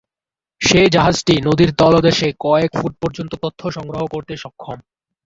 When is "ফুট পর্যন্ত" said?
2.79-3.31